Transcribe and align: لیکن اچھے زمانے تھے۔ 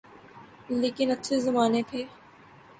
لیکن 0.81 1.07
اچھے 1.15 1.35
زمانے 1.45 1.81
تھے۔ 1.89 2.01